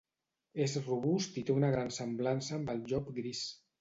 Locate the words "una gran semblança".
1.57-2.59